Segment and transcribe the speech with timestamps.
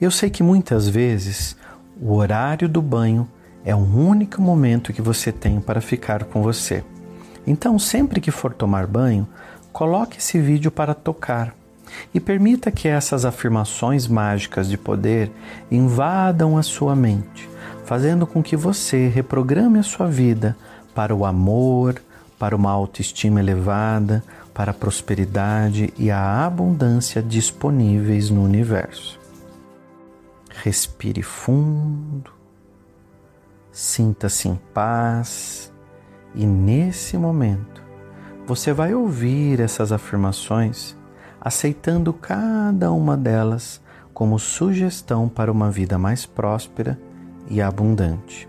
[0.00, 1.56] Eu sei que muitas vezes
[2.00, 3.28] o horário do banho
[3.64, 6.84] é o único momento que você tem para ficar com você.
[7.44, 9.26] Então, sempre que for tomar banho,
[9.72, 11.52] coloque esse vídeo para tocar
[12.14, 15.32] e permita que essas afirmações mágicas de poder
[15.68, 17.48] invadam a sua mente,
[17.84, 20.56] fazendo com que você reprograme a sua vida
[20.94, 22.00] para o amor,
[22.38, 24.22] para uma autoestima elevada,
[24.54, 29.17] para a prosperidade e a abundância disponíveis no universo.
[30.60, 32.32] Respire fundo,
[33.70, 35.72] sinta-se em paz
[36.34, 37.80] e nesse momento
[38.44, 40.96] você vai ouvir essas afirmações
[41.40, 43.80] aceitando cada uma delas
[44.12, 46.98] como sugestão para uma vida mais próspera
[47.48, 48.48] e abundante.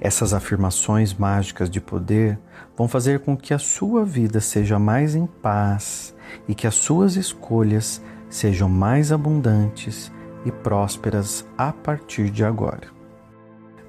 [0.00, 2.38] Essas afirmações mágicas de poder
[2.74, 6.14] vão fazer com que a sua vida seja mais em paz
[6.48, 10.10] e que as suas escolhas sejam mais abundantes
[10.44, 12.88] e prósperas a partir de agora.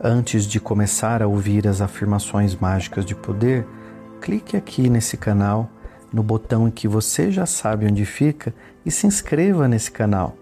[0.01, 3.67] Antes de começar a ouvir as afirmações mágicas de poder,
[4.21, 5.69] clique aqui nesse canal
[6.11, 8.53] no botão em que você já sabe onde fica
[8.85, 10.35] e se inscreva nesse canal.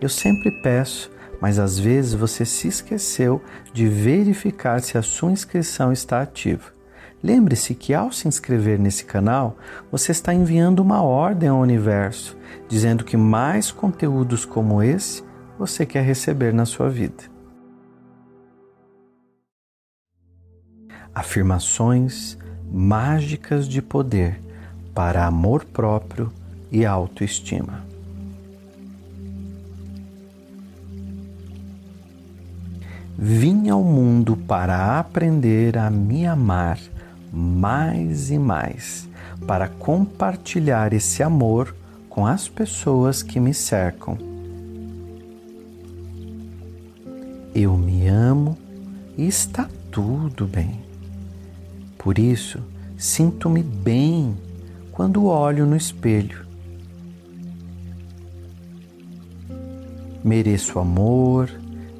[0.00, 3.40] Eu sempre peço, mas às vezes você se esqueceu
[3.72, 6.72] de verificar se a sua inscrição está ativa.
[7.22, 9.56] Lembre-se que ao se inscrever nesse canal,
[9.92, 12.36] você está enviando uma ordem ao universo,
[12.68, 15.22] dizendo que mais conteúdos como esse
[15.66, 17.22] você quer receber na sua vida.
[21.14, 22.36] Afirmações
[22.68, 24.40] mágicas de poder
[24.92, 26.32] para amor próprio
[26.68, 27.84] e autoestima.
[33.16, 36.80] Vim ao mundo para aprender a me amar
[37.32, 39.08] mais e mais,
[39.46, 41.72] para compartilhar esse amor
[42.10, 44.31] com as pessoas que me cercam.
[49.16, 50.80] E está tudo bem.
[51.98, 52.60] Por isso,
[52.96, 54.36] sinto-me bem
[54.90, 56.46] quando olho no espelho.
[60.24, 61.50] Mereço amor,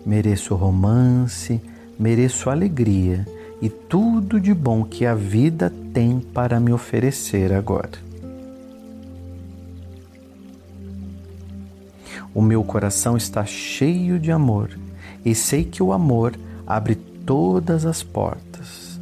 [0.07, 1.61] mereço romance,
[1.99, 3.27] mereço alegria
[3.61, 8.13] e tudo de bom que a vida tem para me oferecer agora.
[12.35, 14.71] O meu coração está cheio de amor
[15.25, 16.35] e sei que o amor
[16.77, 18.93] abre todas as portas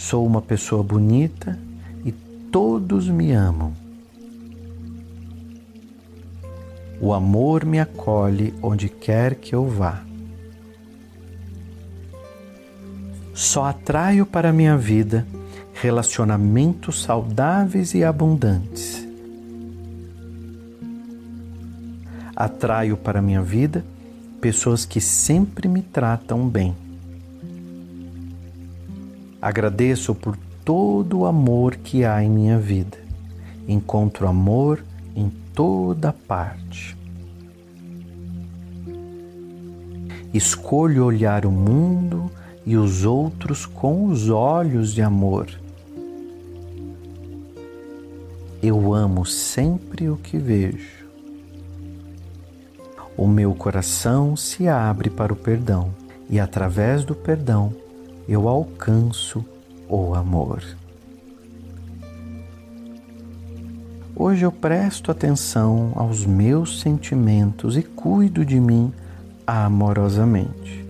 [0.00, 1.56] Sou uma pessoa bonita
[2.04, 2.10] e
[2.50, 3.72] todos me amam.
[7.00, 10.02] O amor me acolhe onde quer que eu vá.
[13.34, 15.24] Só atraio para minha vida
[15.74, 19.06] relacionamentos saudáveis e abundantes.
[22.34, 23.84] Atraio para minha vida
[24.40, 26.74] pessoas que sempre me tratam bem.
[29.40, 32.98] Agradeço por todo o amor que há em minha vida.
[33.68, 34.82] Encontro amor
[35.14, 36.96] em toda parte.
[40.32, 42.30] Escolho olhar o mundo
[42.64, 45.48] e os outros com os olhos de amor.
[48.62, 50.99] Eu amo sempre o que vejo.
[53.20, 55.90] O meu coração se abre para o perdão
[56.30, 57.70] e, através do perdão,
[58.26, 59.44] eu alcanço
[59.86, 60.64] o amor.
[64.16, 68.90] Hoje eu presto atenção aos meus sentimentos e cuido de mim
[69.46, 70.82] amorosamente.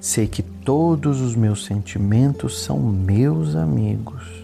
[0.00, 4.43] Sei que todos os meus sentimentos são meus amigos.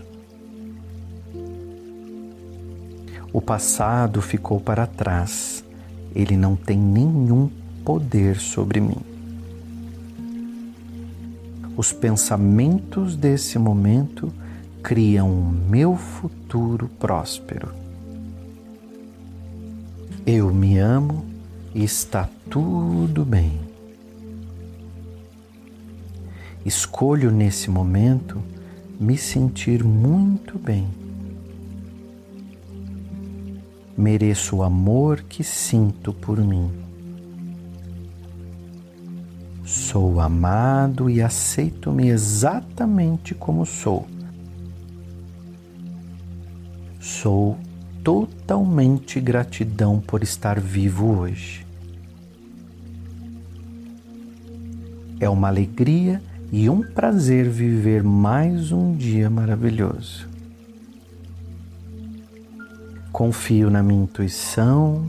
[3.32, 5.64] O passado ficou para trás,
[6.14, 7.48] ele não tem nenhum
[7.84, 8.96] poder sobre mim.
[11.76, 14.32] Os pensamentos desse momento
[14.82, 17.72] criam o meu futuro próspero.
[20.26, 21.24] Eu me amo
[21.74, 23.60] e está tudo bem.
[26.66, 28.42] Escolho nesse momento
[28.98, 30.99] me sentir muito bem.
[34.00, 36.72] Mereço o amor que sinto por mim.
[39.62, 44.08] Sou amado e aceito-me exatamente como sou.
[46.98, 47.58] Sou
[48.02, 51.66] totalmente gratidão por estar vivo hoje.
[55.20, 60.29] É uma alegria e um prazer viver mais um dia maravilhoso.
[63.12, 65.04] Confio na minha intuição,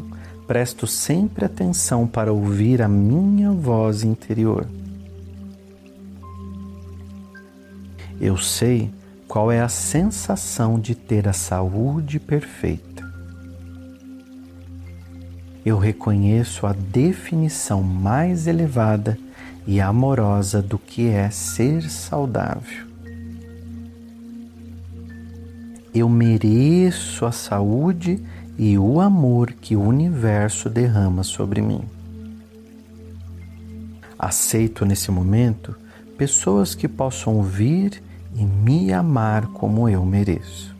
[0.47, 4.67] presto sempre atenção para ouvir a minha voz interior.
[8.19, 8.91] Eu sei
[9.27, 13.09] qual é a sensação de ter a saúde perfeita.
[15.65, 19.17] Eu reconheço a definição mais elevada
[19.65, 22.90] e amorosa do que é ser saudável.
[25.93, 28.23] Eu mereço a saúde
[28.57, 31.81] e o amor que o universo derrama sobre mim.
[34.17, 35.75] Aceito nesse momento
[36.17, 38.01] pessoas que possam ouvir
[38.35, 40.75] e me amar como eu mereço.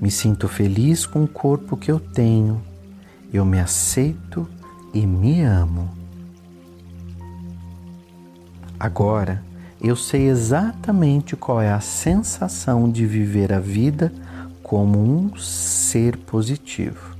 [0.00, 2.62] Me sinto feliz com o corpo que eu tenho,
[3.32, 4.48] eu me aceito
[4.94, 5.90] e me amo.
[8.78, 9.42] Agora
[9.80, 14.12] eu sei exatamente qual é a sensação de viver a vida
[14.62, 17.16] como um ser positivo.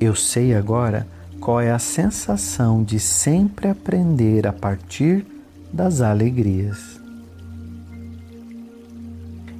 [0.00, 1.06] Eu sei agora
[1.40, 5.26] qual é a sensação de sempre aprender a partir
[5.72, 6.98] das alegrias.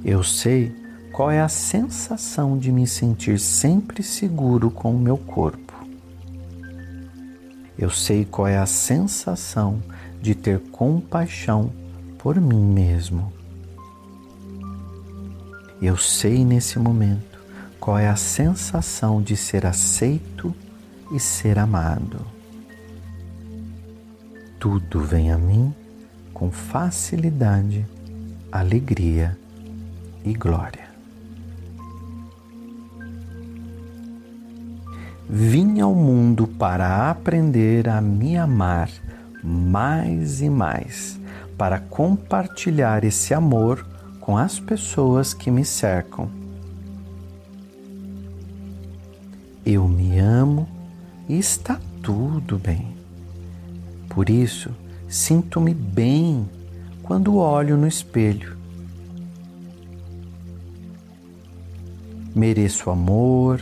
[0.03, 0.73] Eu sei
[1.11, 5.73] qual é a sensação de me sentir sempre seguro com o meu corpo.
[7.77, 9.81] Eu sei qual é a sensação
[10.21, 11.71] de ter compaixão
[12.17, 13.31] por mim mesmo.
[15.81, 17.39] Eu sei nesse momento
[17.79, 20.53] qual é a sensação de ser aceito
[21.11, 22.19] e ser amado.
[24.59, 25.73] Tudo vem a mim
[26.33, 27.85] com facilidade,
[28.51, 29.37] alegria
[30.25, 30.89] e glória.
[35.29, 38.89] Vim ao mundo para aprender a me amar
[39.43, 41.19] mais e mais,
[41.57, 43.85] para compartilhar esse amor
[44.19, 46.29] com as pessoas que me cercam.
[49.65, 50.67] Eu me amo
[51.27, 52.95] e está tudo bem.
[54.09, 54.71] Por isso,
[55.07, 56.49] sinto-me bem
[57.03, 58.57] quando olho no espelho.
[62.35, 63.61] Mereço amor,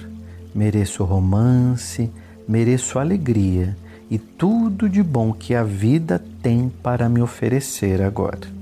[0.53, 2.12] mereço romance,
[2.47, 3.75] mereço alegria
[4.09, 8.57] e tudo de bom que a vida tem para me oferecer agora.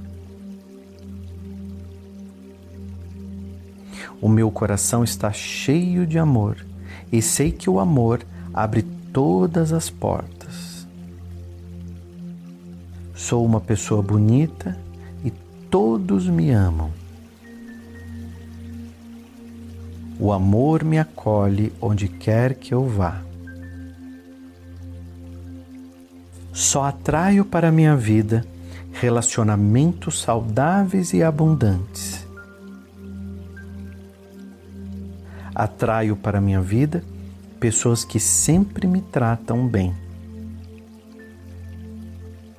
[4.22, 6.58] O meu coração está cheio de amor
[7.12, 8.82] e sei que o amor abre
[9.14, 10.88] todas as portas.
[13.14, 14.78] Sou uma pessoa bonita
[15.24, 15.32] e
[15.70, 16.92] todos me amam.
[20.20, 23.22] O amor me acolhe onde quer que eu vá.
[26.56, 28.46] Só atraio para minha vida
[28.94, 32.25] relacionamentos saudáveis e abundantes.
[35.54, 37.04] Atraio para minha vida
[37.60, 39.94] pessoas que sempre me tratam bem.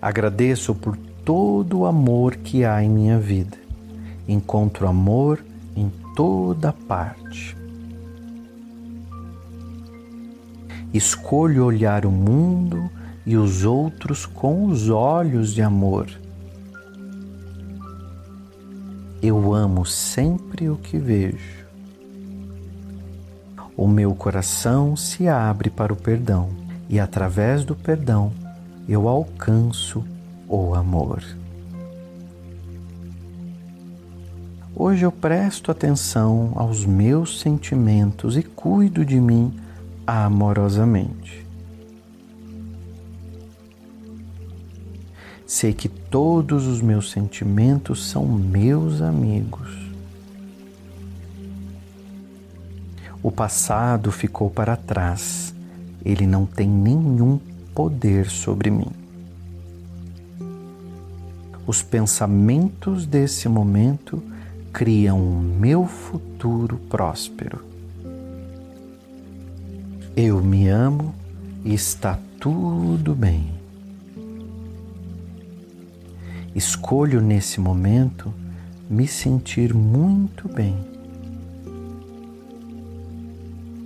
[0.01, 0.95] Agradeço por
[1.25, 3.57] todo o amor que há em minha vida.
[4.29, 5.43] Encontro amor
[5.75, 7.57] em toda parte.
[10.93, 12.91] Escolho olhar o mundo
[13.27, 16.09] e os outros com os olhos de amor.
[19.21, 21.67] Eu amo sempre o que vejo.
[23.77, 26.51] O meu coração se abre para o perdão
[26.89, 28.33] e, através do perdão,
[28.89, 30.05] eu alcanço
[30.49, 31.23] o amor.
[34.75, 39.53] Hoje eu presto atenção aos meus sentimentos e cuido de mim
[40.07, 41.46] amorosamente.
[45.47, 49.71] Sei que todos os meus sentimentos são meus amigos.
[53.23, 55.55] O passado ficou para trás,
[56.05, 57.39] ele não tem nenhum
[57.73, 58.91] poder sobre mim.
[61.65, 64.21] Os pensamentos desse momento
[64.73, 67.65] criam o meu futuro próspero.
[70.17, 71.15] Eu me amo
[71.65, 73.66] e está tudo bem.
[76.57, 78.33] Escolho nesse momento
[78.89, 80.75] me sentir muito bem.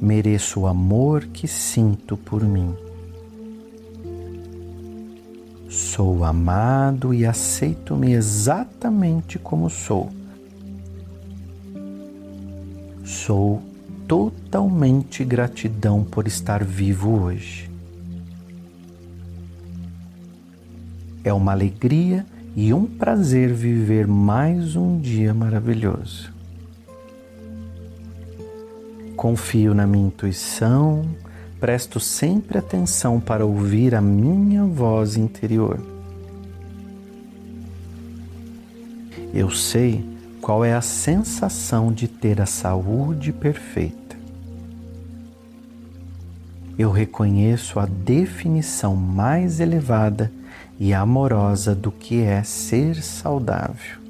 [0.00, 2.72] Mereço o amor que sinto por mim.
[5.68, 10.08] Sou amado e aceito-me exatamente como sou
[13.04, 13.60] Sou
[14.06, 17.68] totalmente gratidão por estar vivo hoje.
[21.24, 22.24] É uma alegria
[22.54, 26.32] e um prazer viver mais um dia maravilhoso.
[29.16, 31.04] Confio na minha intuição,
[31.60, 35.78] presto sempre atenção para ouvir a minha voz interior.
[39.32, 40.04] Eu sei
[40.40, 44.16] qual é a sensação de ter a saúde perfeita.
[46.76, 50.32] Eu reconheço a definição mais elevada
[50.80, 54.00] e amorosa do que é ser saudável.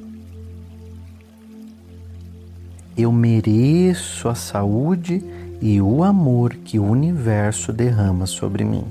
[2.96, 5.20] Eu mereço a saúde
[5.60, 8.84] e o amor que o universo derrama sobre mim.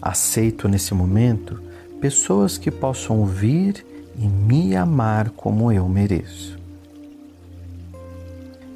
[0.00, 1.60] Aceito nesse momento
[2.00, 3.84] pessoas que possam vir
[4.16, 6.56] e me amar como eu mereço.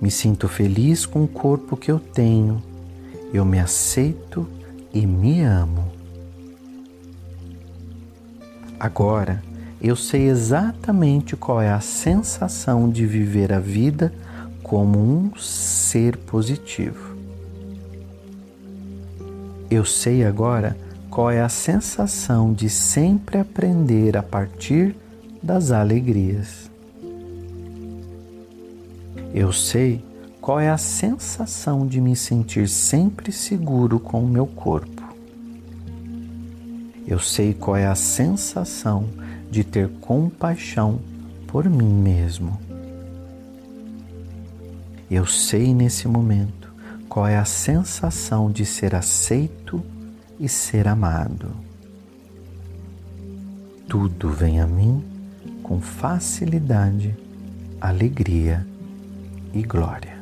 [0.01, 2.61] Me sinto feliz com o corpo que eu tenho,
[3.33, 4.47] eu me aceito
[4.93, 6.04] e me amo.
[8.85, 9.43] Agora
[9.81, 14.13] eu sei exatamente qual é a sensação de viver a vida
[14.63, 17.17] como um ser positivo.
[19.71, 20.77] Eu sei agora
[21.09, 24.95] qual é a sensação de sempre aprender a partir
[25.43, 26.71] das alegrias.
[29.33, 30.05] Eu sei
[30.43, 34.94] qual é a sensação de me sentir sempre seguro com o meu corpo.
[37.07, 39.09] Eu sei qual é a sensação
[39.51, 40.99] de ter compaixão
[41.47, 42.59] por mim mesmo.
[45.11, 46.73] Eu sei nesse momento
[47.09, 49.83] qual é a sensação de ser aceito
[50.41, 51.51] e ser amado.
[53.89, 55.05] Tudo vem a mim
[55.63, 57.15] com facilidade,
[57.81, 58.67] alegria
[59.53, 60.14] e glória.